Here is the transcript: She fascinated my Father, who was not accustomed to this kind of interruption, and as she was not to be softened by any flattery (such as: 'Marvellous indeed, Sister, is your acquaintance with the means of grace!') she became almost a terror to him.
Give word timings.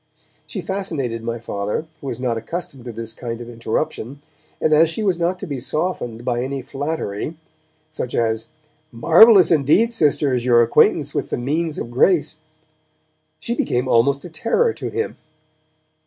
She 0.47 0.61
fascinated 0.61 1.21
my 1.21 1.37
Father, 1.37 1.85
who 1.99 2.07
was 2.07 2.19
not 2.19 2.35
accustomed 2.35 2.85
to 2.85 2.91
this 2.91 3.13
kind 3.13 3.39
of 3.39 3.47
interruption, 3.47 4.19
and 4.59 4.73
as 4.73 4.89
she 4.89 5.03
was 5.03 5.19
not 5.19 5.37
to 5.37 5.45
be 5.45 5.59
softened 5.59 6.25
by 6.25 6.41
any 6.41 6.63
flattery 6.63 7.37
(such 7.91 8.15
as: 8.15 8.47
'Marvellous 8.91 9.51
indeed, 9.51 9.93
Sister, 9.93 10.33
is 10.33 10.43
your 10.43 10.63
acquaintance 10.63 11.13
with 11.13 11.29
the 11.29 11.37
means 11.37 11.77
of 11.77 11.91
grace!') 11.91 12.39
she 13.39 13.53
became 13.53 13.87
almost 13.87 14.25
a 14.25 14.29
terror 14.29 14.73
to 14.73 14.89
him. 14.89 15.17